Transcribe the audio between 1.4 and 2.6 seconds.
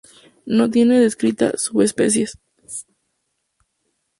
subespecies.